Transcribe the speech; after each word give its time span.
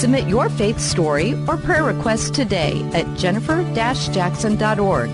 Submit 0.00 0.28
your 0.28 0.48
faith 0.48 0.80
story 0.80 1.34
or 1.46 1.58
prayer 1.58 1.84
request 1.84 2.32
today 2.32 2.82
at 2.94 3.18
jennifer-jackson.org. 3.18 5.10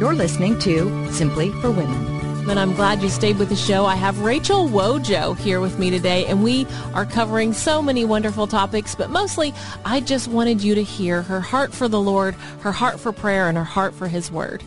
You're 0.00 0.14
listening 0.14 0.58
to 0.60 1.12
Simply 1.12 1.50
for 1.60 1.70
Women. 1.70 2.48
And 2.48 2.58
I'm 2.58 2.74
glad 2.74 3.02
you 3.02 3.10
stayed 3.10 3.36
with 3.36 3.50
the 3.50 3.54
show. 3.54 3.84
I 3.84 3.96
have 3.96 4.20
Rachel 4.20 4.66
Wojo 4.66 5.36
here 5.36 5.60
with 5.60 5.78
me 5.78 5.90
today, 5.90 6.24
and 6.24 6.42
we 6.42 6.66
are 6.94 7.04
covering 7.04 7.52
so 7.52 7.82
many 7.82 8.06
wonderful 8.06 8.46
topics, 8.46 8.94
but 8.94 9.10
mostly 9.10 9.52
I 9.84 10.00
just 10.00 10.26
wanted 10.28 10.62
you 10.62 10.74
to 10.74 10.82
hear 10.82 11.20
her 11.20 11.42
heart 11.42 11.74
for 11.74 11.86
the 11.86 12.00
Lord, 12.00 12.34
her 12.60 12.72
heart 12.72 12.98
for 12.98 13.12
prayer, 13.12 13.46
and 13.46 13.58
her 13.58 13.64
heart 13.64 13.92
for 13.92 14.08
his 14.08 14.32
word. 14.32 14.64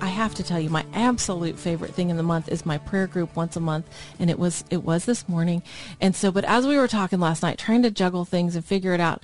I 0.00 0.08
have 0.08 0.34
to 0.34 0.42
tell 0.42 0.60
you, 0.60 0.70
my 0.70 0.84
absolute 0.92 1.58
favorite 1.58 1.94
thing 1.94 2.10
in 2.10 2.16
the 2.16 2.22
month 2.22 2.48
is 2.48 2.66
my 2.66 2.78
prayer 2.78 3.06
group 3.06 3.34
once 3.36 3.56
a 3.56 3.60
month, 3.60 3.88
and 4.18 4.28
it 4.28 4.38
was 4.38 4.64
it 4.70 4.84
was 4.84 5.04
this 5.04 5.28
morning. 5.28 5.62
And 6.00 6.14
so, 6.14 6.30
but 6.30 6.44
as 6.44 6.66
we 6.66 6.76
were 6.76 6.88
talking 6.88 7.20
last 7.20 7.42
night, 7.42 7.58
trying 7.58 7.82
to 7.82 7.90
juggle 7.90 8.24
things 8.24 8.54
and 8.54 8.64
figure 8.64 8.92
it 8.92 9.00
out, 9.00 9.22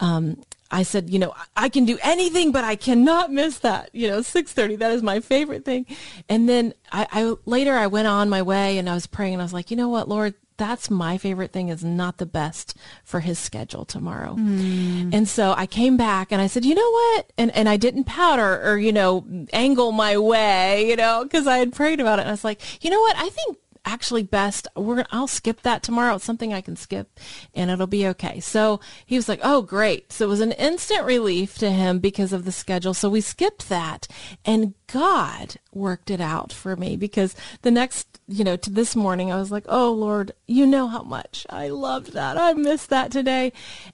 um, 0.00 0.42
I 0.70 0.82
said, 0.82 1.10
you 1.10 1.18
know, 1.18 1.32
I 1.56 1.68
can 1.68 1.84
do 1.84 1.98
anything, 2.02 2.50
but 2.50 2.64
I 2.64 2.74
cannot 2.76 3.32
miss 3.32 3.60
that. 3.60 3.90
You 3.92 4.08
know, 4.08 4.22
six 4.22 4.52
thirty. 4.52 4.76
That 4.76 4.92
is 4.92 5.02
my 5.02 5.20
favorite 5.20 5.64
thing. 5.64 5.86
And 6.28 6.48
then 6.48 6.74
I, 6.90 7.06
I 7.12 7.34
later 7.44 7.74
I 7.74 7.86
went 7.86 8.08
on 8.08 8.28
my 8.28 8.42
way 8.42 8.78
and 8.78 8.90
I 8.90 8.94
was 8.94 9.06
praying 9.06 9.34
and 9.34 9.42
I 9.42 9.44
was 9.44 9.52
like, 9.52 9.70
you 9.70 9.76
know 9.76 9.88
what, 9.88 10.08
Lord, 10.08 10.34
that's 10.56 10.90
my 10.90 11.18
favorite 11.18 11.52
thing 11.52 11.68
is 11.68 11.84
not 11.84 12.18
the 12.18 12.26
best 12.26 12.76
for 13.04 13.20
his 13.20 13.38
schedule 13.38 13.84
tomorrow. 13.84 14.34
Mm. 14.34 15.14
And 15.14 15.28
so 15.28 15.54
I 15.56 15.66
came 15.66 15.96
back 15.96 16.32
and 16.32 16.40
I 16.40 16.46
said, 16.46 16.64
you 16.64 16.74
know 16.74 16.90
what? 16.90 17.32
And, 17.36 17.54
and 17.54 17.68
I 17.68 17.76
didn't 17.76 18.04
pout 18.04 18.38
or, 18.38 18.62
or, 18.62 18.78
you 18.78 18.92
know, 18.92 19.24
angle 19.52 19.92
my 19.92 20.16
way, 20.18 20.88
you 20.88 20.96
know, 20.96 21.26
cause 21.30 21.46
I 21.46 21.58
had 21.58 21.72
prayed 21.72 22.00
about 22.00 22.18
it. 22.18 22.22
And 22.22 22.30
I 22.30 22.32
was 22.32 22.44
like, 22.44 22.84
you 22.84 22.90
know 22.90 23.00
what? 23.00 23.16
I 23.16 23.28
think 23.28 23.58
actually 23.86 24.24
best 24.24 24.68
we're 24.76 25.04
I'll 25.10 25.28
skip 25.28 25.62
that 25.62 25.82
tomorrow. 25.82 26.16
It's 26.16 26.24
something 26.24 26.52
I 26.52 26.60
can 26.60 26.76
skip 26.76 27.18
and 27.54 27.70
it'll 27.70 27.86
be 27.86 28.06
okay. 28.08 28.40
So 28.40 28.80
he 29.06 29.16
was 29.16 29.28
like, 29.28 29.40
"Oh, 29.42 29.62
great." 29.62 30.12
So 30.12 30.26
it 30.26 30.28
was 30.28 30.40
an 30.40 30.52
instant 30.52 31.04
relief 31.04 31.56
to 31.58 31.70
him 31.70 31.98
because 32.00 32.32
of 32.32 32.44
the 32.44 32.52
schedule. 32.52 32.92
So 32.92 33.08
we 33.08 33.20
skipped 33.20 33.68
that 33.68 34.08
and 34.44 34.74
God 34.86 35.56
worked 35.72 36.10
it 36.10 36.20
out 36.20 36.52
for 36.52 36.76
me 36.76 36.96
because 36.96 37.34
the 37.62 37.70
next 37.70 38.16
you 38.28 38.42
know, 38.42 38.56
to 38.56 38.70
this 38.70 38.96
morning, 38.96 39.30
I 39.30 39.38
was 39.38 39.52
like, 39.52 39.64
oh, 39.68 39.92
Lord, 39.92 40.32
you 40.46 40.66
know 40.66 40.88
how 40.88 41.02
much 41.02 41.46
I 41.48 41.68
loved 41.68 42.12
that. 42.12 42.36
I 42.36 42.54
missed 42.54 42.90
that 42.90 43.12
today. 43.12 43.52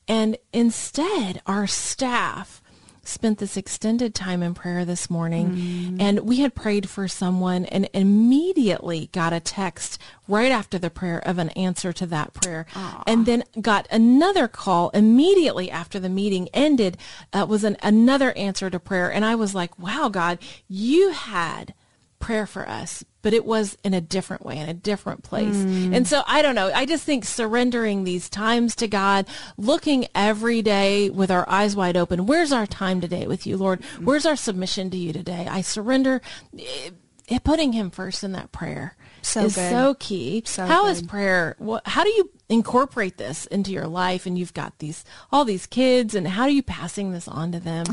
And 0.08 0.38
instead, 0.52 1.42
our 1.46 1.66
staff 1.66 2.61
spent 3.04 3.38
this 3.38 3.56
extended 3.56 4.14
time 4.14 4.42
in 4.42 4.54
prayer 4.54 4.84
this 4.84 5.10
morning 5.10 5.50
mm. 5.50 5.96
and 6.00 6.20
we 6.20 6.40
had 6.40 6.54
prayed 6.54 6.88
for 6.88 7.08
someone 7.08 7.64
and 7.66 7.88
immediately 7.92 9.08
got 9.12 9.32
a 9.32 9.40
text 9.40 9.98
right 10.28 10.52
after 10.52 10.78
the 10.78 10.90
prayer 10.90 11.18
of 11.26 11.38
an 11.38 11.48
answer 11.50 11.92
to 11.92 12.06
that 12.06 12.32
prayer 12.32 12.64
Aww. 12.74 13.02
and 13.06 13.26
then 13.26 13.42
got 13.60 13.88
another 13.90 14.46
call 14.46 14.90
immediately 14.90 15.70
after 15.70 15.98
the 15.98 16.08
meeting 16.08 16.48
ended 16.54 16.96
uh, 17.32 17.44
was 17.48 17.64
an, 17.64 17.76
another 17.82 18.32
answer 18.32 18.70
to 18.70 18.78
prayer 18.78 19.12
and 19.12 19.24
i 19.24 19.34
was 19.34 19.54
like 19.54 19.78
wow 19.78 20.08
god 20.08 20.38
you 20.68 21.10
had 21.10 21.74
prayer 22.22 22.46
for 22.46 22.66
us, 22.66 23.04
but 23.20 23.34
it 23.34 23.44
was 23.44 23.76
in 23.84 23.92
a 23.92 24.00
different 24.00 24.46
way, 24.46 24.56
in 24.56 24.68
a 24.68 24.74
different 24.74 25.24
place. 25.24 25.56
Mm. 25.56 25.94
And 25.94 26.08
so 26.08 26.22
I 26.26 26.40
don't 26.40 26.54
know. 26.54 26.72
I 26.72 26.86
just 26.86 27.04
think 27.04 27.24
surrendering 27.24 28.04
these 28.04 28.30
times 28.30 28.74
to 28.76 28.88
God, 28.88 29.26
looking 29.58 30.06
every 30.14 30.62
day 30.62 31.10
with 31.10 31.30
our 31.30 31.46
eyes 31.50 31.76
wide 31.76 31.96
open. 31.96 32.26
Where's 32.26 32.52
our 32.52 32.66
time 32.66 33.00
today 33.00 33.26
with 33.26 33.46
you, 33.46 33.56
Lord? 33.58 33.84
Where's 34.00 34.24
our 34.24 34.36
submission 34.36 34.88
to 34.90 34.96
you 34.96 35.12
today? 35.12 35.46
I 35.50 35.60
surrender, 35.60 36.22
it, 36.52 36.94
eh, 37.28 37.38
putting 37.42 37.72
him 37.72 37.90
first 37.90 38.24
in 38.24 38.32
that 38.32 38.52
prayer. 38.52 38.96
So 39.20 39.44
is 39.44 39.56
good. 39.56 39.70
so 39.70 39.94
key. 39.94 40.44
So 40.46 40.64
how 40.64 40.84
good. 40.84 40.92
is 40.92 41.02
prayer? 41.02 41.56
What, 41.58 41.86
how 41.86 42.04
do 42.04 42.10
you 42.10 42.30
incorporate 42.48 43.18
this 43.18 43.46
into 43.46 43.72
your 43.72 43.86
life? 43.86 44.26
And 44.26 44.38
you've 44.38 44.54
got 44.54 44.78
these 44.78 45.04
all 45.30 45.44
these 45.44 45.66
kids, 45.66 46.14
and 46.14 46.26
how 46.26 46.42
are 46.42 46.50
you 46.50 46.62
passing 46.62 47.12
this 47.12 47.28
on 47.28 47.52
to 47.52 47.60
them? 47.60 47.86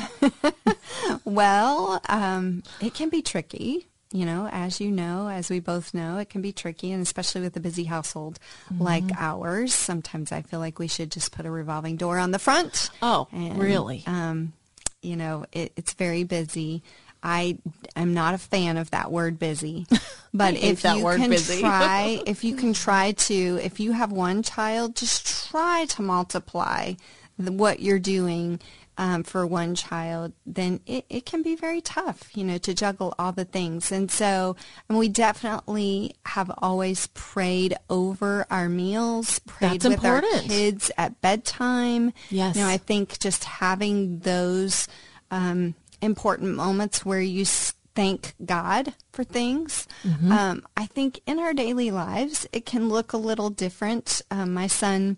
well, 1.24 2.02
um, 2.10 2.64
it 2.82 2.94
can 2.94 3.10
be 3.10 3.22
tricky 3.22 3.89
you 4.12 4.26
know, 4.26 4.50
as 4.52 4.82
you 4.82 4.90
know, 4.90 5.30
as 5.30 5.50
we 5.50 5.60
both 5.60 5.94
know, 5.94 6.18
it 6.18 6.30
can 6.30 6.42
be 6.42 6.52
tricky, 6.52 6.92
and 6.92 7.02
especially 7.02 7.42
with 7.42 7.56
a 7.56 7.60
busy 7.60 7.84
household 7.84 8.40
mm-hmm. 8.72 8.82
like 8.82 9.04
ours. 9.16 9.74
Sometimes 9.74 10.32
I 10.32 10.42
feel 10.42 10.60
like 10.60 10.80
we 10.80 10.88
should 10.88 11.12
just 11.12 11.32
put 11.32 11.46
a 11.46 11.52
revolving 11.52 11.96
door 11.96 12.18
on 12.18 12.32
the 12.32 12.40
front. 12.40 12.90
Oh, 13.02 13.28
and, 13.32 13.60
really? 13.60 14.04
Um, 14.08 14.54
you 15.02 15.16
know, 15.16 15.46
it, 15.52 15.74
it's 15.76 15.94
very 15.94 16.24
busy. 16.24 16.82
I 17.22 17.60
am 17.96 18.14
not 18.14 18.34
a 18.34 18.40
fan 18.40 18.78
of 18.78 18.90
that 18.92 19.12
word 19.12 19.38
busy, 19.38 19.86
but 20.34 20.56
if 20.56 20.84
you 20.84 21.04
can 21.04 21.36
try, 21.60 22.24
if 22.26 22.44
you 22.44 22.56
can 22.56 22.74
try 22.74 23.12
to, 23.12 23.60
if 23.62 23.80
you 23.80 23.92
have 23.92 24.12
one 24.12 24.42
child, 24.42 24.96
just 24.96 25.50
try 25.50 25.86
to 25.90 26.02
multiply 26.02 26.94
the, 27.38 27.52
what 27.52 27.80
you're 27.80 28.00
doing 28.00 28.60
um, 29.00 29.24
for 29.24 29.48
one 29.48 29.76
child, 29.76 30.34
then 30.46 30.82
it, 30.86 31.06
it 31.10 31.26
can 31.26 31.42
be 31.42 31.56
very 31.56 31.80
tough, 31.80 32.36
you 32.36 32.44
know, 32.44 32.58
to 32.58 32.74
juggle 32.74 33.16
all 33.18 33.32
the 33.32 33.46
things. 33.46 33.94
And 33.94 34.12
so 34.12 34.58
and 34.90 34.98
we 34.98 35.08
definitely 35.08 36.16
have 36.26 36.52
always 36.58 37.08
prayed 37.08 37.78
over 37.90 38.46
our 38.52 38.68
meals, 38.68 39.40
prayed 39.40 39.82
That's 39.82 39.86
with 39.86 39.94
important. 39.94 40.36
our 40.36 40.42
kids 40.42 40.92
at 40.98 41.22
bedtime. 41.22 42.12
Yes. 42.30 42.58
You 42.58 42.64
know, 42.64 42.68
I 42.68 42.76
think 42.76 43.18
just 43.20 43.46
having 43.46 44.20
those 44.20 44.90
um, 45.32 45.76
important 46.02 46.56
moments 46.56 47.06
where 47.06 47.22
you 47.22 47.46
thank 47.46 48.34
God 48.46 48.94
for 49.14 49.24
things. 49.24 49.88
Mm-hmm. 50.04 50.30
Um, 50.30 50.68
I 50.76 50.88
think 50.88 51.22
in 51.26 51.40
our 51.40 51.54
daily 51.54 51.90
lives, 51.90 52.48
it 52.52 52.66
can 52.66 52.90
look 52.90 53.14
a 53.14 53.18
little 53.18 53.50
different. 53.50 54.22
Um, 54.30 54.54
my 54.54 54.68
son 54.68 55.16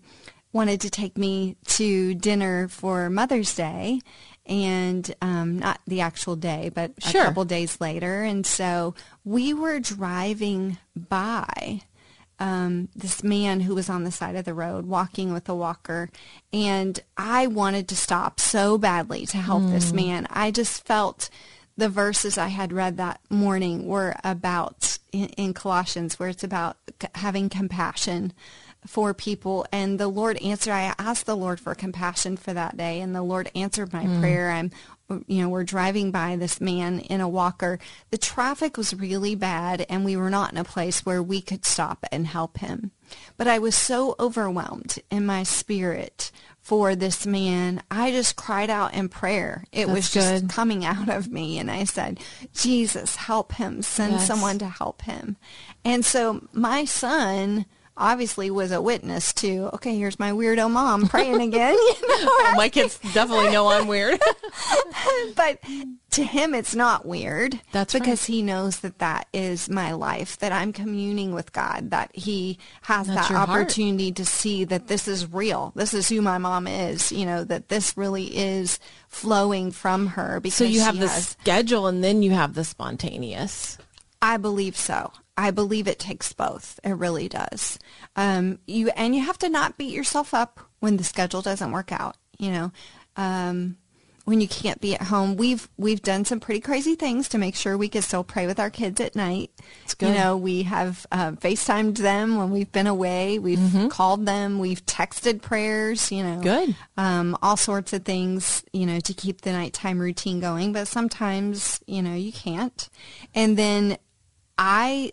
wanted 0.52 0.80
to 0.82 0.90
take 0.90 1.16
me 1.16 1.56
to 1.66 2.14
dinner 2.14 2.68
for 2.68 3.08
Mother's 3.08 3.54
Day 3.54 4.00
and 4.46 5.14
um, 5.22 5.58
not 5.58 5.80
the 5.86 6.00
actual 6.00 6.36
day, 6.36 6.70
but 6.74 6.92
sure. 7.02 7.22
a 7.22 7.24
couple 7.26 7.44
days 7.44 7.80
later. 7.80 8.22
And 8.22 8.44
so 8.44 8.94
we 9.24 9.54
were 9.54 9.78
driving 9.78 10.78
by 10.96 11.82
um, 12.38 12.88
this 12.96 13.22
man 13.22 13.60
who 13.60 13.74
was 13.74 13.88
on 13.88 14.02
the 14.02 14.10
side 14.10 14.34
of 14.34 14.44
the 14.44 14.54
road 14.54 14.86
walking 14.86 15.32
with 15.32 15.48
a 15.48 15.54
walker. 15.54 16.10
And 16.52 16.98
I 17.16 17.46
wanted 17.46 17.88
to 17.88 17.96
stop 17.96 18.40
so 18.40 18.78
badly 18.78 19.26
to 19.26 19.36
help 19.36 19.62
mm. 19.62 19.70
this 19.70 19.90
hmm. 19.90 19.96
man. 19.96 20.26
I 20.28 20.50
just 20.50 20.84
felt 20.84 21.30
the 21.76 21.88
verses 21.88 22.36
I 22.36 22.48
had 22.48 22.72
read 22.72 22.96
that 22.96 23.20
morning 23.30 23.86
were 23.86 24.16
about 24.24 24.98
in, 25.12 25.26
in 25.30 25.54
Colossians, 25.54 26.18
where 26.18 26.28
it's 26.28 26.44
about 26.44 26.76
having 27.14 27.48
compassion 27.48 28.32
for 28.86 29.14
people 29.14 29.64
and 29.70 29.98
the 29.98 30.08
Lord 30.08 30.36
answered. 30.38 30.72
I 30.72 30.94
asked 30.98 31.26
the 31.26 31.36
Lord 31.36 31.60
for 31.60 31.74
compassion 31.74 32.36
for 32.36 32.52
that 32.52 32.76
day 32.76 33.00
and 33.00 33.14
the 33.14 33.22
Lord 33.22 33.50
answered 33.54 33.92
my 33.92 34.04
mm. 34.04 34.20
prayer. 34.20 34.50
I'm 34.50 34.70
you 35.26 35.42
know 35.42 35.48
we're 35.48 35.64
driving 35.64 36.10
by 36.10 36.36
this 36.36 36.60
man 36.60 37.00
in 37.00 37.20
a 37.20 37.28
walker. 37.28 37.78
The 38.10 38.18
traffic 38.18 38.76
was 38.76 38.94
really 38.94 39.34
bad 39.34 39.84
and 39.88 40.04
we 40.04 40.16
were 40.16 40.30
not 40.30 40.52
in 40.52 40.58
a 40.58 40.64
place 40.64 41.04
where 41.04 41.22
we 41.22 41.40
could 41.40 41.64
stop 41.64 42.04
and 42.10 42.26
help 42.26 42.58
him. 42.58 42.92
But 43.36 43.46
I 43.46 43.58
was 43.58 43.74
so 43.74 44.16
overwhelmed 44.18 44.98
in 45.10 45.26
my 45.26 45.42
spirit 45.42 46.30
for 46.60 46.94
this 46.94 47.26
man 47.26 47.82
I 47.90 48.10
just 48.10 48.36
cried 48.36 48.70
out 48.70 48.94
in 48.94 49.08
prayer. 49.08 49.64
It 49.70 49.86
That's 49.86 49.96
was 49.96 50.10
just 50.10 50.42
good. 50.42 50.50
coming 50.50 50.84
out 50.84 51.08
of 51.08 51.30
me 51.30 51.58
and 51.58 51.70
I 51.70 51.84
said 51.84 52.20
Jesus 52.54 53.16
help 53.16 53.52
him. 53.52 53.82
Send 53.82 54.14
yes. 54.14 54.26
someone 54.26 54.58
to 54.58 54.68
help 54.68 55.02
him. 55.02 55.36
And 55.84 56.04
so 56.04 56.48
my 56.52 56.84
son 56.84 57.66
obviously 57.96 58.50
was 58.50 58.72
a 58.72 58.80
witness 58.80 59.32
to, 59.34 59.70
okay, 59.74 59.96
here's 59.96 60.18
my 60.18 60.30
weirdo 60.30 60.70
mom 60.70 61.06
praying 61.08 61.40
again. 61.40 61.74
You 61.74 61.92
know? 62.08 62.26
oh, 62.26 62.54
my 62.56 62.68
kids 62.68 62.98
definitely 63.12 63.50
know 63.50 63.68
I'm 63.68 63.86
weird. 63.86 64.20
but 65.36 65.58
to 66.12 66.24
him, 66.24 66.54
it's 66.54 66.74
not 66.74 67.06
weird. 67.06 67.60
That's 67.72 67.92
because 67.92 68.28
right. 68.28 68.34
he 68.34 68.42
knows 68.42 68.80
that 68.80 68.98
that 68.98 69.28
is 69.32 69.68
my 69.68 69.92
life, 69.92 70.38
that 70.38 70.52
I'm 70.52 70.72
communing 70.72 71.34
with 71.34 71.52
God, 71.52 71.90
that 71.90 72.14
he 72.14 72.58
has 72.82 73.06
That's 73.06 73.28
that 73.28 73.36
opportunity 73.36 74.06
heart. 74.06 74.16
to 74.16 74.24
see 74.24 74.64
that 74.64 74.88
this 74.88 75.08
is 75.08 75.30
real. 75.30 75.72
This 75.74 75.94
is 75.94 76.08
who 76.08 76.22
my 76.22 76.38
mom 76.38 76.66
is, 76.66 77.12
you 77.12 77.26
know, 77.26 77.44
that 77.44 77.68
this 77.68 77.96
really 77.96 78.36
is 78.36 78.78
flowing 79.08 79.70
from 79.70 80.08
her. 80.08 80.40
Because 80.40 80.56
so 80.56 80.64
you 80.64 80.80
have 80.80 80.98
the 80.98 81.08
has, 81.08 81.28
schedule 81.28 81.86
and 81.86 82.02
then 82.02 82.22
you 82.22 82.30
have 82.32 82.54
the 82.54 82.64
spontaneous. 82.64 83.78
I 84.20 84.36
believe 84.36 84.76
so. 84.76 85.12
I 85.36 85.50
believe 85.50 85.88
it 85.88 85.98
takes 85.98 86.32
both. 86.32 86.78
It 86.84 86.90
really 86.90 87.28
does. 87.28 87.78
Um, 88.16 88.58
you 88.66 88.90
and 88.90 89.14
you 89.14 89.24
have 89.24 89.38
to 89.38 89.48
not 89.48 89.78
beat 89.78 89.92
yourself 89.92 90.34
up 90.34 90.60
when 90.80 90.96
the 90.96 91.04
schedule 91.04 91.42
doesn't 91.42 91.72
work 91.72 91.92
out. 91.92 92.16
You 92.38 92.50
know, 92.50 92.72
um, 93.16 93.76
when 94.24 94.40
you 94.40 94.48
can't 94.48 94.80
be 94.80 94.94
at 94.94 95.02
home. 95.02 95.36
We've 95.36 95.68
we've 95.76 96.02
done 96.02 96.24
some 96.24 96.40
pretty 96.40 96.60
crazy 96.60 96.94
things 96.94 97.28
to 97.30 97.38
make 97.38 97.54
sure 97.54 97.76
we 97.76 97.88
can 97.88 98.02
still 98.02 98.24
pray 98.24 98.46
with 98.46 98.60
our 98.60 98.70
kids 98.70 99.00
at 99.00 99.16
night. 99.16 99.50
You 100.00 100.14
know, 100.14 100.36
we 100.36 100.62
have 100.62 101.06
uh, 101.10 101.32
FaceTimed 101.32 101.98
them 101.98 102.36
when 102.36 102.50
we've 102.50 102.70
been 102.70 102.86
away. 102.86 103.38
We've 103.38 103.58
mm-hmm. 103.58 103.88
called 103.88 104.26
them. 104.26 104.58
We've 104.58 104.84
texted 104.86 105.42
prayers. 105.42 106.12
You 106.12 106.22
know, 106.22 106.40
good. 106.40 106.76
Um, 106.96 107.36
all 107.42 107.56
sorts 107.56 107.92
of 107.92 108.04
things. 108.04 108.64
You 108.72 108.86
know, 108.86 109.00
to 109.00 109.14
keep 109.14 109.40
the 109.40 109.52
nighttime 109.52 109.98
routine 109.98 110.40
going. 110.40 110.72
But 110.72 110.88
sometimes, 110.88 111.80
you 111.86 112.02
know, 112.02 112.14
you 112.14 112.32
can't. 112.32 112.88
And 113.34 113.56
then 113.56 113.96
I 114.58 115.12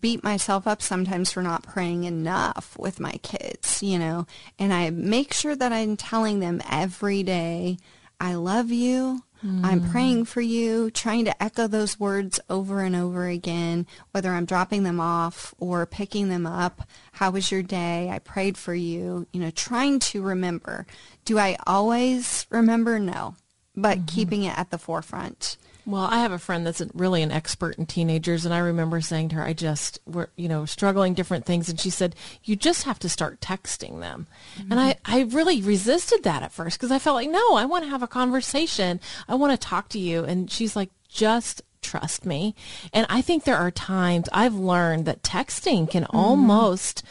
beat 0.00 0.24
myself 0.24 0.66
up 0.66 0.82
sometimes 0.82 1.30
for 1.32 1.42
not 1.42 1.62
praying 1.62 2.04
enough 2.04 2.76
with 2.78 2.98
my 3.00 3.12
kids, 3.22 3.82
you 3.82 3.98
know, 3.98 4.26
and 4.58 4.72
I 4.72 4.90
make 4.90 5.32
sure 5.32 5.54
that 5.54 5.72
I'm 5.72 5.96
telling 5.96 6.40
them 6.40 6.60
every 6.70 7.22
day, 7.22 7.78
I 8.20 8.34
love 8.34 8.70
you. 8.70 9.22
I'm 9.62 9.82
Mm. 9.82 9.90
praying 9.92 10.24
for 10.24 10.40
you, 10.40 10.90
trying 10.90 11.26
to 11.26 11.42
echo 11.42 11.66
those 11.68 12.00
words 12.00 12.40
over 12.48 12.80
and 12.80 12.96
over 12.96 13.26
again, 13.26 13.86
whether 14.10 14.32
I'm 14.32 14.46
dropping 14.46 14.82
them 14.82 14.98
off 14.98 15.54
or 15.58 15.84
picking 15.86 16.30
them 16.30 16.46
up. 16.46 16.88
How 17.12 17.30
was 17.30 17.52
your 17.52 17.62
day? 17.62 18.08
I 18.10 18.18
prayed 18.18 18.56
for 18.56 18.74
you. 18.74 19.26
You 19.32 19.40
know, 19.40 19.50
trying 19.50 19.98
to 20.00 20.22
remember. 20.22 20.86
Do 21.26 21.38
I 21.38 21.58
always 21.66 22.46
remember? 22.50 22.98
No, 22.98 23.36
but 23.76 23.98
Mm-hmm. 23.98 24.06
keeping 24.06 24.42
it 24.44 24.58
at 24.58 24.70
the 24.70 24.78
forefront. 24.78 25.58
Well, 25.86 26.02
I 26.02 26.18
have 26.18 26.32
a 26.32 26.38
friend 26.38 26.66
that's 26.66 26.82
really 26.94 27.22
an 27.22 27.30
expert 27.30 27.78
in 27.78 27.86
teenagers, 27.86 28.44
and 28.44 28.52
I 28.52 28.58
remember 28.58 29.00
saying 29.00 29.28
to 29.28 29.36
her, 29.36 29.44
I 29.44 29.52
just, 29.52 30.00
we're, 30.04 30.26
you 30.34 30.48
know, 30.48 30.64
struggling 30.64 31.14
different 31.14 31.46
things. 31.46 31.68
And 31.68 31.78
she 31.78 31.90
said, 31.90 32.16
you 32.42 32.56
just 32.56 32.82
have 32.82 32.98
to 32.98 33.08
start 33.08 33.40
texting 33.40 34.00
them. 34.00 34.26
And 34.68 34.80
I, 34.80 34.96
I 35.04 35.22
really 35.22 35.62
resisted 35.62 36.24
that 36.24 36.42
at 36.42 36.50
first 36.50 36.76
because 36.76 36.90
I 36.90 36.98
felt 36.98 37.14
like, 37.14 37.30
no, 37.30 37.54
I 37.54 37.66
want 37.66 37.84
to 37.84 37.90
have 37.90 38.02
a 38.02 38.08
conversation. 38.08 38.98
I 39.28 39.36
want 39.36 39.52
to 39.52 39.68
talk 39.68 39.88
to 39.90 40.00
you. 40.00 40.24
And 40.24 40.50
she's 40.50 40.74
like, 40.74 40.90
just 41.08 41.62
trust 41.82 42.26
me. 42.26 42.56
And 42.92 43.06
I 43.08 43.22
think 43.22 43.44
there 43.44 43.56
are 43.56 43.70
times 43.70 44.28
I've 44.32 44.54
learned 44.54 45.04
that 45.04 45.22
texting 45.22 45.88
can 45.88 46.02
mm-hmm. 46.02 46.16
almost 46.16 47.04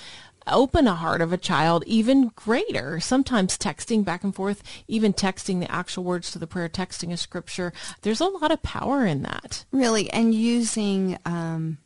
open 0.48 0.88
a 0.88 0.96
heart 0.96 1.22
of 1.22 1.34
a 1.34 1.38
child 1.38 1.84
even 1.86 2.30
greater. 2.36 3.00
Sometimes 3.00 3.58
texting 3.58 4.04
back 4.04 4.24
and 4.24 4.34
forth, 4.34 4.64
even 4.88 5.14
texting 5.14 5.60
the 5.60 5.72
actual 5.72 6.04
words 6.04 6.32
to 6.32 6.40
the 6.40 6.48
prayer, 6.48 6.70
texting 6.70 7.12
a 7.12 7.18
scripture. 7.18 7.74
There's 8.02 8.22
a 8.22 8.26
lot 8.26 8.52
of 8.52 8.62
power 8.62 9.06
in 9.06 9.24
that. 9.24 9.66
Really, 9.72 10.10
and 10.12 10.34
using 10.34 11.18
um, 11.26 11.78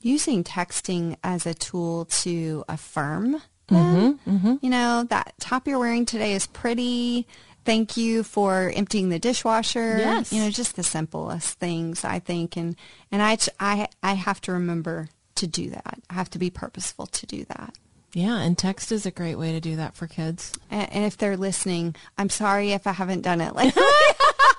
using 0.00 0.44
texting 0.44 1.16
as 1.24 1.46
a 1.46 1.54
tool 1.54 2.06
to 2.06 2.64
affirm 2.68 3.42
them. 3.68 4.18
You 4.62 4.70
know, 4.70 5.04
that 5.04 5.34
top 5.38 5.66
you're 5.66 5.78
wearing 5.78 6.06
today 6.06 6.32
is 6.32 6.46
pretty. 6.46 7.26
Thank 7.64 7.98
you 7.98 8.22
for 8.22 8.72
emptying 8.74 9.10
the 9.10 9.18
dishwasher. 9.18 9.98
Yes. 9.98 10.32
You 10.32 10.42
know, 10.42 10.50
just 10.50 10.76
the 10.76 10.82
simplest 10.82 11.58
things 11.58 12.02
I 12.02 12.18
think, 12.18 12.56
and 12.56 12.76
and 13.12 13.22
I 13.22 13.36
I 13.60 13.88
I 14.02 14.14
have 14.14 14.40
to 14.42 14.52
remember 14.52 15.10
to 15.34 15.46
do 15.46 15.70
that. 15.70 16.00
I 16.08 16.14
have 16.14 16.30
to 16.30 16.38
be 16.38 16.50
purposeful 16.50 17.06
to 17.06 17.26
do 17.26 17.44
that. 17.44 17.74
Yeah, 18.14 18.38
and 18.38 18.56
text 18.56 18.90
is 18.90 19.04
a 19.04 19.10
great 19.10 19.36
way 19.36 19.52
to 19.52 19.60
do 19.60 19.76
that 19.76 19.94
for 19.94 20.06
kids. 20.06 20.52
And, 20.70 20.92
and 20.92 21.04
if 21.04 21.18
they're 21.18 21.36
listening, 21.36 21.94
I'm 22.16 22.30
sorry 22.30 22.72
if 22.72 22.86
I 22.86 22.92
haven't 22.92 23.22
done 23.22 23.40
it 23.40 23.54
lately. 23.54 23.82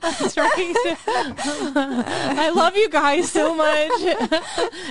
That's 0.00 0.36
right. 0.36 0.74
I 1.06 2.52
love 2.54 2.76
you 2.76 2.88
guys 2.88 3.30
so 3.30 3.54
much. 3.54 3.90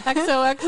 XOXO. 0.03 0.63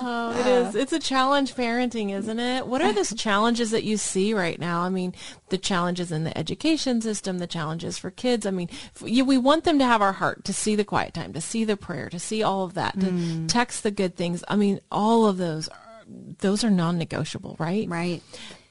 oh, 0.00 0.36
it 0.40 0.46
is. 0.46 0.74
It's 0.74 0.92
a 0.92 0.98
challenge 0.98 1.54
parenting, 1.54 2.12
isn't 2.12 2.38
it? 2.38 2.66
What 2.66 2.82
are 2.82 2.92
the 2.92 3.04
challenges 3.16 3.70
that 3.70 3.84
you 3.84 3.96
see 3.96 4.34
right 4.34 4.58
now? 4.58 4.80
I 4.80 4.88
mean, 4.88 5.14
the 5.50 5.58
challenges 5.58 6.10
in 6.10 6.24
the 6.24 6.36
education 6.36 7.00
system, 7.00 7.38
the 7.38 7.46
challenges 7.46 7.98
for 7.98 8.10
kids. 8.10 8.44
I 8.44 8.50
mean, 8.50 8.68
we 9.00 9.38
want 9.38 9.64
them 9.64 9.78
to 9.78 9.84
have 9.84 10.02
our 10.02 10.12
heart, 10.12 10.44
to 10.46 10.52
see 10.52 10.74
the 10.74 10.84
quiet 10.84 11.14
time, 11.14 11.32
to 11.34 11.40
see 11.40 11.64
the 11.64 11.76
prayer, 11.76 12.08
to 12.08 12.18
see 12.18 12.42
all 12.42 12.64
of 12.64 12.74
that, 12.74 12.98
to 13.00 13.06
mm. 13.06 13.48
text 13.48 13.82
the 13.82 13.90
good 13.90 14.16
things. 14.16 14.42
I 14.48 14.56
mean, 14.56 14.80
all 14.90 15.26
of 15.26 15.36
those, 15.38 15.68
are, 15.68 16.02
those 16.40 16.64
are 16.64 16.70
non-negotiable, 16.70 17.56
right? 17.58 17.88
right. 17.88 18.22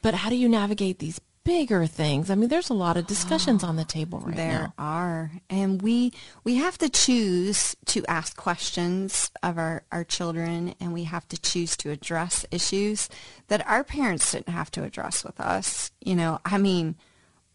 But 0.01 0.13
how 0.13 0.29
do 0.29 0.35
you 0.35 0.49
navigate 0.49 0.99
these 0.99 1.19
bigger 1.47 1.85
things? 1.87 2.29
I 2.29 2.35
mean, 2.35 2.49
there's 2.49 2.69
a 2.69 2.73
lot 2.73 2.97
of 2.97 3.07
discussions 3.07 3.63
on 3.63 3.77
the 3.77 3.85
table 3.97 4.19
right 4.19 4.35
there 4.35 4.59
now. 4.59 4.73
are 4.77 5.31
and 5.49 5.81
we 5.81 6.11
we 6.43 6.55
have 6.55 6.77
to 6.79 6.89
choose 6.89 7.75
to 7.85 8.05
ask 8.07 8.35
questions 8.35 9.31
of 9.41 9.57
our, 9.57 9.83
our 9.91 10.03
children 10.03 10.75
and 10.81 10.91
we 10.93 11.05
have 11.05 11.27
to 11.29 11.39
choose 11.39 11.77
to 11.77 11.89
address 11.89 12.45
issues 12.51 13.07
that 13.47 13.65
our 13.65 13.83
parents 13.83 14.31
didn't 14.33 14.49
have 14.49 14.69
to 14.71 14.83
address 14.83 15.23
with 15.23 15.39
us 15.39 15.89
you 16.01 16.15
know 16.15 16.39
i 16.45 16.57
mean 16.57 16.95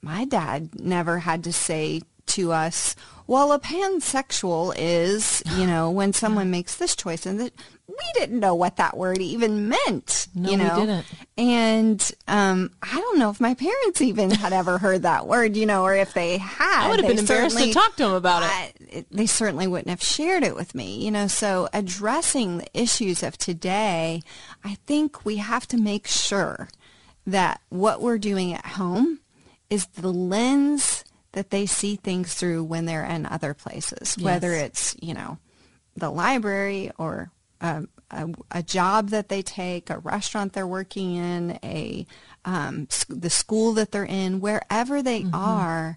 my 0.00 0.24
dad 0.24 0.80
never 0.80 1.18
had 1.18 1.44
to 1.44 1.52
say 1.52 2.00
to 2.26 2.50
us 2.52 2.96
well 3.26 3.52
a 3.52 3.58
pansexual 3.60 4.74
is 4.76 5.42
you 5.58 5.66
know 5.66 5.90
when 5.90 6.12
someone 6.12 6.50
makes 6.50 6.76
this 6.76 6.96
choice 6.96 7.26
and 7.26 7.38
that 7.40 7.52
we 7.88 8.06
didn't 8.14 8.40
know 8.40 8.54
what 8.54 8.76
that 8.76 8.96
word 8.96 9.18
even 9.18 9.68
meant 9.68 10.28
No, 10.34 10.50
you 10.50 10.56
we 10.56 10.64
know 10.64 10.76
didn't. 10.80 11.06
And 11.38 12.12
um, 12.28 12.70
I 12.82 12.94
don't 12.96 13.18
know 13.18 13.30
if 13.30 13.40
my 13.40 13.54
parents 13.54 14.02
even 14.02 14.30
had 14.30 14.52
ever 14.52 14.76
heard 14.78 15.02
that 15.02 15.26
word, 15.26 15.56
you 15.56 15.64
know, 15.64 15.82
or 15.82 15.94
if 15.94 16.12
they 16.12 16.38
had. 16.38 16.86
I 16.86 16.90
would 16.90 17.00
have 17.00 17.08
been 17.08 17.18
embarrassed 17.18 17.58
to 17.58 17.72
talk 17.72 17.96
to 17.96 18.04
them 18.04 18.12
about 18.12 18.42
it. 18.90 19.06
They 19.10 19.26
certainly 19.26 19.66
wouldn't 19.66 19.88
have 19.88 20.02
shared 20.02 20.42
it 20.42 20.54
with 20.54 20.74
me, 20.74 21.02
you 21.02 21.10
know. 21.10 21.26
So 21.28 21.68
addressing 21.72 22.58
the 22.58 22.68
issues 22.78 23.22
of 23.22 23.38
today, 23.38 24.22
I 24.62 24.74
think 24.86 25.24
we 25.24 25.36
have 25.36 25.66
to 25.68 25.78
make 25.78 26.06
sure 26.06 26.68
that 27.26 27.60
what 27.70 28.02
we're 28.02 28.18
doing 28.18 28.52
at 28.52 28.66
home 28.66 29.20
is 29.70 29.86
the 29.86 30.12
lens 30.12 31.02
that 31.32 31.50
they 31.50 31.64
see 31.64 31.96
things 31.96 32.34
through 32.34 32.62
when 32.64 32.84
they're 32.84 33.04
in 33.04 33.24
other 33.24 33.54
places, 33.54 34.16
whether 34.18 34.52
it's, 34.52 34.94
you 35.00 35.14
know, 35.14 35.38
the 35.96 36.10
library 36.10 36.90
or 36.98 37.30
um, 37.62 37.88
a, 38.10 38.28
a 38.50 38.62
job 38.62 39.08
that 39.10 39.28
they 39.30 39.40
take, 39.40 39.88
a 39.88 39.98
restaurant 39.98 40.52
they're 40.52 40.66
working 40.66 41.14
in, 41.16 41.58
a 41.64 42.06
um, 42.44 42.86
s- 42.90 43.06
the 43.08 43.30
school 43.30 43.72
that 43.74 43.90
they're 43.92 44.04
in, 44.04 44.40
wherever 44.40 45.00
they 45.02 45.24
are, 45.32 45.96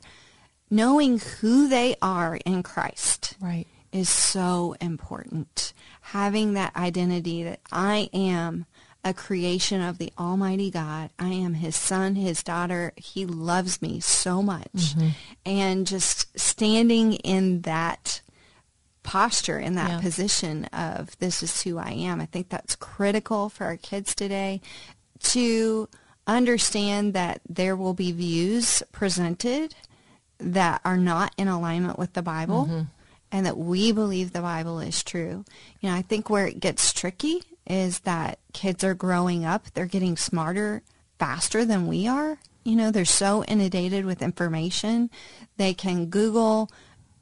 knowing 0.70 1.20
who 1.20 1.68
they 1.68 1.96
are 2.02 2.38
in 2.46 2.64
Christ 2.64 3.36
Right. 3.42 3.68
is 3.92 4.10
so 4.10 4.76
important. 4.80 5.74
Having 6.02 6.54
that 6.54 6.76
identity 6.76 7.44
that 7.44 7.60
I 7.72 8.10
am 8.14 8.66
a 9.04 9.14
creation 9.14 9.82
of 9.82 10.00
the 10.00 10.12
Almighty 10.18 10.72
God. 10.72 11.12
I 11.20 11.30
am 11.30 11.54
his 11.54 11.76
son, 11.76 12.16
his 12.16 12.42
daughter. 12.42 12.92
He 12.96 13.24
loves 13.28 13.80
me 13.80 14.00
so 14.00 14.42
much. 14.42 14.96
And 15.46 15.86
just 15.86 16.40
standing 16.40 17.14
in 17.14 17.62
that 17.62 18.22
posture, 19.06 19.60
in 19.60 19.76
that 19.76 19.90
Yeah. 19.90 20.00
position 20.02 20.66
of 20.66 21.18
this 21.20 21.42
is 21.42 21.62
who 21.62 21.78
I 21.78 21.92
am. 21.92 22.20
I 22.20 22.26
think 22.26 22.50
that's 22.50 22.76
critical 22.76 23.48
for 23.50 23.66
our 23.66 23.78
kids 23.78 24.14
today 24.14 24.60
to 25.24 25.88
understand 26.28 27.14
that 27.14 27.40
there 27.48 27.76
will 27.76 27.94
be 27.94 28.12
views 28.12 28.84
presented 28.92 29.76
that 30.40 30.82
are 30.84 30.98
not 30.98 31.34
in 31.38 31.48
alignment 31.48 31.98
with 31.98 32.14
the 32.14 32.22
Bible 32.22 32.66
mm-hmm. 32.66 32.82
and 33.32 33.46
that 33.46 33.58
we 33.58 33.92
believe 33.92 34.34
the 34.34 34.42
Bible 34.42 34.80
is 34.80 35.04
true. 35.04 35.46
You 35.80 35.90
know, 35.90 35.96
I 35.96 36.02
think 36.02 36.30
where 36.30 36.48
it 36.48 36.60
gets 36.60 36.92
tricky 36.92 37.44
is 37.68 38.00
that 38.00 38.40
kids 38.54 38.84
are 38.84 38.94
growing 38.94 39.46
up, 39.46 39.66
they're 39.74 39.86
getting 39.86 40.18
smarter 40.18 40.82
faster 41.20 41.64
than 41.64 41.88
we 41.88 42.08
are. 42.08 42.40
You 42.64 42.76
know, 42.76 42.92
they're 42.92 43.06
so 43.06 43.44
inundated 43.46 44.06
with 44.06 44.24
information. 44.24 45.12
They 45.58 45.74
can 45.76 46.08
Google, 46.08 46.70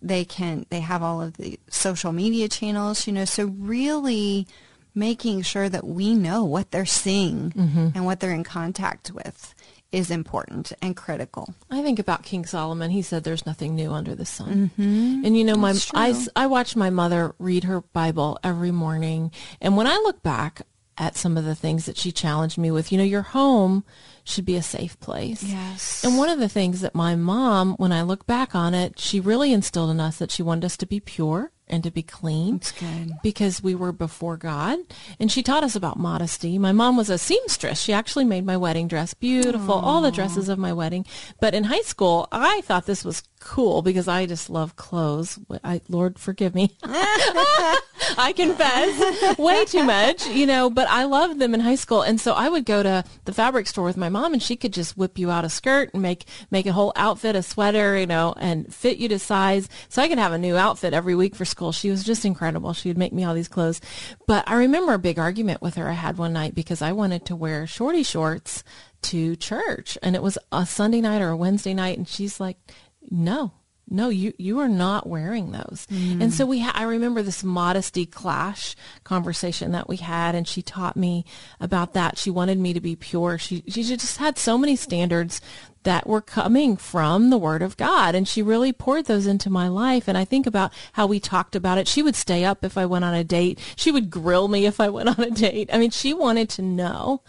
they 0.04 0.26
can 0.26 0.66
they 0.70 0.82
have 0.82 1.02
all 1.02 1.22
of 1.22 1.38
the 1.38 1.60
social 1.70 2.12
media 2.12 2.48
channels, 2.48 3.08
you 3.08 3.14
know, 3.14 3.26
so 3.26 3.46
really 3.46 4.46
making 4.94 5.42
sure 5.42 5.70
that 5.70 5.88
we 5.88 6.14
know 6.14 6.44
what 6.44 6.70
they're 6.72 6.86
seeing 6.86 7.52
mm-hmm. 7.52 7.90
and 7.96 8.06
what 8.06 8.20
they're 8.20 8.32
in 8.34 8.44
contact 8.44 9.12
with 9.12 9.56
is 9.92 10.10
important 10.10 10.74
and 10.82 10.98
critical. 10.98 11.54
I 11.70 11.84
think 11.84 12.00
about 12.00 12.24
King 12.24 12.46
Solomon. 12.46 12.90
He 12.92 13.04
said, 13.04 13.24
"There's 13.24 13.46
nothing 13.46 13.76
new 13.76 13.92
under 13.92 14.16
the 14.16 14.26
sun." 14.26 14.72
Mm-hmm. 14.78 15.26
And 15.26 15.38
you 15.38 15.44
know, 15.44 15.56
my 15.56 15.74
I. 15.94 16.28
I 16.36 16.48
watch 16.48 16.76
my 16.76 16.90
mother 16.90 17.36
read 17.40 17.64
her 17.64 17.82
Bible 17.82 18.40
every 18.44 18.72
morning, 18.72 19.32
and 19.62 19.78
when 19.78 19.88
I 19.88 19.96
look 19.98 20.24
back 20.24 20.64
at 20.98 21.16
some 21.16 21.38
of 21.38 21.46
the 21.46 21.56
things 21.56 21.86
that 21.86 21.98
she 21.98 22.12
challenged 22.12 22.58
me 22.58 22.72
with, 22.72 22.92
you 22.92 22.98
know, 22.98 23.04
your 23.04 23.22
home 23.22 23.84
should 24.24 24.46
be 24.46 24.56
a 24.56 24.62
safe 24.62 25.00
place. 25.00 25.44
Yes. 25.44 26.04
And 26.04 26.18
one 26.18 26.30
of 26.30 26.40
the 26.40 26.50
things 26.50 26.82
that 26.82 26.96
my 26.96 27.16
mom, 27.16 27.74
when 27.76 27.92
I 27.92 28.04
look 28.04 28.26
back 28.26 28.56
on 28.56 28.74
it, 28.74 29.00
she 29.00 29.20
really 29.20 29.52
instilled 29.52 29.90
in 29.90 30.00
us 30.00 30.18
that 30.18 30.32
she 30.32 30.44
wanted 30.44 30.66
us 30.66 30.78
to 30.78 30.86
be 30.86 31.00
pure 31.00 31.52
and 31.68 31.84
to 31.84 31.92
be 31.92 32.04
clean. 32.04 32.58
That's 32.58 32.72
good. 32.74 33.14
Because 33.24 33.64
we 33.64 33.74
were 33.74 33.92
before 33.92 34.38
God. 34.38 34.80
And 35.20 35.32
she 35.32 35.42
taught 35.42 35.64
us 35.64 35.76
about 35.76 35.98
modesty. 35.98 36.58
My 36.60 36.72
mom 36.72 36.98
was 36.98 37.10
a 37.10 37.18
seamstress. 37.18 37.82
She 37.82 37.94
actually 37.94 38.26
made 38.26 38.46
my 38.46 38.58
wedding 38.58 38.88
dress 38.88 39.14
beautiful, 39.14 39.74
all 39.74 40.02
the 40.02 40.12
dresses 40.12 40.50
of 40.50 40.60
my 40.60 40.74
wedding. 40.74 41.06
But 41.40 41.56
in 41.56 41.66
high 41.66 41.82
school, 41.82 42.28
I 42.32 42.62
thought 42.62 42.86
this 42.86 43.06
was 43.06 43.24
cool 43.40 43.82
because 43.82 44.08
I 44.08 44.26
just 44.26 44.50
love 44.50 44.76
clothes. 44.76 45.40
I, 45.64 45.82
Lord, 45.90 46.20
forgive 46.20 46.54
me. 46.54 46.78
I 48.18 48.34
confess 48.34 49.38
way 49.38 49.66
too 49.66 49.84
much, 49.84 50.28
you 50.28 50.46
know, 50.46 50.70
but 50.70 50.88
I 50.90 51.06
loved 51.06 51.40
them 51.40 51.54
in 51.54 51.60
high 51.60 51.76
school. 51.76 52.02
And 52.02 52.20
so 52.20 52.34
I 52.34 52.50
would 52.50 52.66
go 52.66 52.84
to 52.84 53.04
the 53.26 53.34
fabric 53.34 53.68
store 53.68 53.86
with 53.86 53.98
my 53.98 54.10
mom 54.10 54.34
and 54.34 54.42
she 54.42 54.56
could 54.56 54.74
just 54.74 54.98
whip 54.98 55.18
you 55.18 55.32
out 55.32 55.46
a 55.46 55.50
skirt 55.50 55.92
and 55.94 56.02
make, 56.02 56.26
make 56.52 56.66
a 56.66 56.74
whole 56.74 56.94
outfit, 56.96 57.36
a 57.36 57.44
sweater, 57.44 57.98
you 57.98 58.06
know, 58.06 58.34
and 58.38 58.74
fit 58.74 58.98
you 58.98 59.08
to 59.10 59.20
size. 59.20 59.70
So 59.90 60.02
I 60.02 60.08
could 60.08 60.18
have 60.18 60.34
a 60.34 60.38
new 60.38 60.56
outfit 60.56 60.94
every 60.94 61.16
week 61.16 61.36
for 61.36 61.46
school. 61.46 61.72
She 61.72 61.90
was 61.90 62.04
just 62.04 62.26
incredible. 62.26 62.74
She 62.74 62.90
would 62.90 62.98
make 62.98 63.14
me 63.14 63.24
all 63.24 63.34
these 63.34 63.48
clothes. 63.48 63.82
But 64.28 64.44
I 64.48 64.56
remember 64.56 64.94
a 64.94 65.00
big 65.00 65.20
argument 65.20 65.62
with 65.62 65.76
her 65.76 65.90
I 65.90 65.94
had 65.94 66.18
one 66.18 66.34
night 66.34 66.56
because 66.56 66.82
I 66.82 66.92
wanted 66.92 67.26
to 67.26 67.36
wear 67.36 67.68
shorty 67.68 68.04
shorts 68.04 68.64
to 69.04 69.36
church 69.36 69.98
and 70.02 70.16
it 70.16 70.24
was 70.24 70.38
a 70.52 70.66
Sunday 70.66 71.02
night 71.02 71.22
or 71.22 71.30
a 71.30 71.38
Wednesday 71.38 71.74
night. 71.74 71.98
And 71.98 72.08
she's 72.08 72.40
like, 72.40 72.58
no, 73.10 73.54
no, 73.94 74.10
you, 74.10 74.34
you 74.38 74.60
are 74.60 74.68
not 74.68 75.08
wearing 75.08 75.52
those. 75.52 75.88
Mm. 75.92 76.22
And 76.22 76.34
so 76.34 76.46
we, 76.46 76.60
ha- 76.60 76.74
I 76.74 76.84
remember 76.84 77.22
this 77.22 77.44
modesty 77.44 78.06
clash 78.06 78.76
conversation 79.04 79.72
that 79.72 79.88
we 79.88 79.98
had 79.98 80.34
and 80.34 80.48
she 80.48 80.62
taught 80.62 80.98
me 80.98 81.26
about 81.60 81.94
that. 81.94 82.18
She 82.18 82.32
wanted 82.32 82.58
me 82.58 82.74
to 82.74 82.82
be 82.82 82.96
pure. 82.96 83.38
She, 83.38 83.64
she 83.68 83.84
just 83.84 84.18
had 84.18 84.38
so 84.38 84.58
many 84.58 84.76
standards 84.76 85.42
that 85.84 86.08
were 86.08 86.22
coming 86.22 86.76
from 86.76 87.30
the 87.30 87.38
word 87.38 87.62
of 87.62 87.78
God. 87.78 88.16
And 88.16 88.28
she 88.28 88.42
really 88.42 88.74
poured 88.74 89.06
those 89.06 89.28
into 89.28 89.50
my 89.50 89.68
life. 89.68 90.08
And 90.08 90.18
I 90.18 90.26
think 90.26 90.48
about 90.48 90.74
how 90.94 91.06
we 91.06 91.20
talked 91.20 91.56
about 91.56 91.78
it. 91.78 91.88
She 91.88 92.02
would 92.02 92.16
stay 92.16 92.44
up 92.44 92.66
if 92.66 92.78
I 92.78 92.86
went 92.86 93.06
on 93.06 93.14
a 93.14 93.24
date. 93.24 93.60
She 93.76 93.92
would 93.92 94.10
grill 94.10 94.48
me 94.48 94.66
if 94.66 94.80
I 94.80 94.90
went 94.90 95.10
on 95.10 95.24
a 95.24 95.32
date. 95.32 95.70
I 95.72 95.78
mean, 95.78 95.92
she 95.92 96.14
wanted 96.14 96.50
to 96.52 96.62
know 96.62 97.22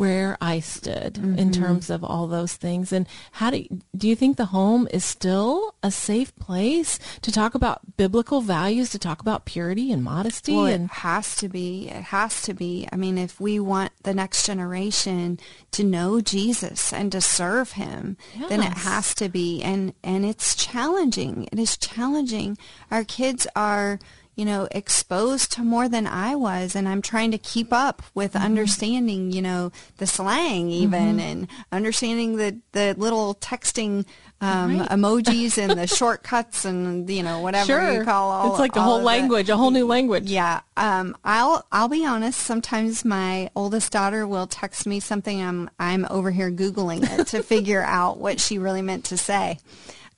where 0.00 0.38
I 0.40 0.60
stood 0.60 1.14
mm-hmm. 1.16 1.38
in 1.38 1.52
terms 1.52 1.90
of 1.90 2.02
all 2.02 2.26
those 2.26 2.54
things. 2.54 2.90
And 2.90 3.06
how 3.32 3.50
do 3.50 3.58
you, 3.58 3.80
do 3.94 4.08
you 4.08 4.16
think 4.16 4.38
the 4.38 4.46
home 4.46 4.88
is 4.90 5.04
still 5.04 5.74
a 5.82 5.90
safe 5.90 6.34
place 6.36 6.98
to 7.20 7.30
talk 7.30 7.54
about 7.54 7.98
biblical 7.98 8.40
values, 8.40 8.88
to 8.92 8.98
talk 8.98 9.20
about 9.20 9.44
purity 9.44 9.92
and 9.92 10.02
modesty? 10.02 10.54
Well, 10.54 10.64
and 10.64 10.86
it 10.86 10.90
has 10.90 11.36
to 11.36 11.50
be. 11.50 11.90
It 11.90 12.04
has 12.04 12.40
to 12.42 12.54
be. 12.54 12.88
I 12.90 12.96
mean, 12.96 13.18
if 13.18 13.38
we 13.42 13.60
want 13.60 13.92
the 14.02 14.14
next 14.14 14.46
generation 14.46 15.38
to 15.72 15.84
know 15.84 16.22
Jesus 16.22 16.94
and 16.94 17.12
to 17.12 17.20
serve 17.20 17.72
him, 17.72 18.16
yes. 18.34 18.48
then 18.48 18.62
it 18.62 18.72
has 18.72 19.14
to 19.16 19.28
be. 19.28 19.62
And 19.62 19.92
and 20.02 20.24
it's 20.24 20.56
challenging. 20.56 21.46
It 21.52 21.58
is 21.58 21.76
challenging. 21.76 22.56
Our 22.90 23.04
kids 23.04 23.46
are 23.54 23.98
you 24.34 24.44
know, 24.44 24.68
exposed 24.70 25.52
to 25.52 25.62
more 25.62 25.88
than 25.88 26.06
I 26.06 26.34
was. 26.34 26.74
And 26.74 26.88
I'm 26.88 27.02
trying 27.02 27.30
to 27.32 27.38
keep 27.38 27.72
up 27.72 28.02
with 28.14 28.32
mm-hmm. 28.32 28.44
understanding, 28.44 29.32
you 29.32 29.42
know, 29.42 29.72
the 29.98 30.06
slang 30.06 30.70
even 30.70 31.16
mm-hmm. 31.16 31.20
and 31.20 31.48
understanding 31.72 32.36
the, 32.36 32.58
the 32.72 32.94
little 32.96 33.34
texting 33.34 34.06
um, 34.40 34.80
right. 34.80 34.88
emojis 34.88 35.58
and 35.58 35.78
the 35.78 35.86
shortcuts 35.96 36.64
and, 36.64 37.08
you 37.10 37.22
know, 37.22 37.40
whatever 37.40 37.66
sure. 37.66 37.92
you 37.92 38.04
call 38.04 38.30
all 38.30 38.50
It's 38.50 38.60
like 38.60 38.76
a 38.76 38.82
whole 38.82 39.02
language, 39.02 39.50
a 39.50 39.56
whole 39.56 39.70
new 39.70 39.86
language. 39.86 40.30
Yeah. 40.30 40.60
Um, 40.76 41.16
I'll, 41.24 41.66
I'll 41.70 41.88
be 41.88 42.06
honest. 42.06 42.40
Sometimes 42.40 43.04
my 43.04 43.50
oldest 43.54 43.92
daughter 43.92 44.26
will 44.26 44.46
text 44.46 44.86
me 44.86 45.00
something. 45.00 45.42
I'm, 45.42 45.68
I'm 45.78 46.06
over 46.08 46.30
here 46.30 46.50
Googling 46.50 47.02
it 47.18 47.26
to 47.28 47.42
figure 47.42 47.82
out 47.82 48.18
what 48.18 48.40
she 48.40 48.58
really 48.58 48.82
meant 48.82 49.04
to 49.06 49.18
say. 49.18 49.58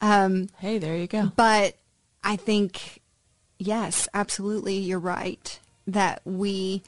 Um, 0.01 0.49
hey, 0.59 0.79
there 0.79 0.97
you 0.97 1.09
go. 1.09 1.33
But 1.35 1.77
I 2.23 2.37
think 2.37 3.02
yes, 3.59 4.09
absolutely, 4.15 4.77
you're 4.77 4.99
right 4.99 5.59
that 5.87 6.21
we 6.25 6.83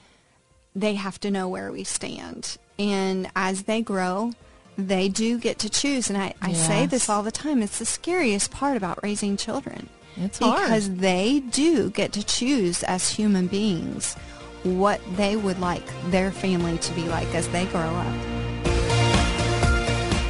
they 0.74 0.94
have 0.94 1.20
to 1.20 1.30
know 1.30 1.48
where 1.48 1.70
we 1.70 1.84
stand. 1.84 2.58
And 2.78 3.30
as 3.36 3.62
they 3.62 3.80
grow, 3.80 4.32
they 4.76 5.08
do 5.08 5.38
get 5.38 5.60
to 5.60 5.70
choose. 5.70 6.10
And 6.10 6.18
I, 6.18 6.34
I 6.42 6.50
yes. 6.50 6.66
say 6.66 6.86
this 6.86 7.08
all 7.08 7.22
the 7.22 7.30
time. 7.30 7.62
It's 7.62 7.78
the 7.78 7.84
scariest 7.84 8.50
part 8.50 8.76
about 8.76 9.02
raising 9.02 9.36
children. 9.36 9.88
It's 10.16 10.38
because 10.38 10.86
hard. 10.88 10.98
they 10.98 11.40
do 11.40 11.90
get 11.90 12.12
to 12.12 12.24
choose 12.24 12.82
as 12.84 13.08
human 13.08 13.46
beings 13.46 14.14
what 14.62 15.00
they 15.16 15.36
would 15.36 15.60
like 15.60 15.84
their 16.06 16.30
family 16.30 16.78
to 16.78 16.92
be 16.94 17.02
like 17.02 17.32
as 17.34 17.48
they 17.48 17.66
grow 17.66 17.80
up. 17.80 18.14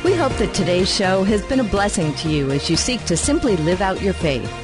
We 0.04 0.14
hope 0.14 0.32
that 0.34 0.52
today's 0.54 0.94
show 0.94 1.24
has 1.24 1.42
been 1.46 1.60
a 1.60 1.64
blessing 1.64 2.12
to 2.16 2.28
you 2.28 2.50
as 2.50 2.68
you 2.68 2.76
seek 2.76 3.04
to 3.06 3.16
simply 3.16 3.56
live 3.58 3.80
out 3.80 4.02
your 4.02 4.12
faith. 4.12 4.63